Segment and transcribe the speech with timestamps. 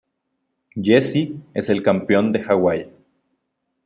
[0.83, 2.87] Jesse es el campeón de Hawaii.